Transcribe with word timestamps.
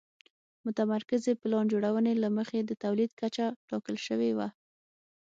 متمرکزې 0.65 1.33
پلان 1.41 1.65
جوړونې 1.73 2.13
له 2.23 2.29
مخې 2.37 2.59
د 2.63 2.71
تولید 2.83 3.11
کچه 3.21 3.45
ټاکل 3.69 3.95
شوې 4.07 4.31
وه. 4.37 4.47